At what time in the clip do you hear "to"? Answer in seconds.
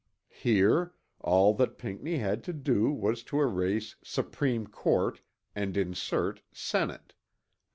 2.45-2.53, 3.25-3.39